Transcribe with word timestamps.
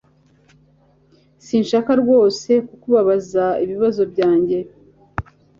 Sinshaka 1.45 1.91
rwose 2.01 2.49
kukubabaza 2.67 3.45
ibibazo 3.63 4.01
byanjye. 4.11 4.57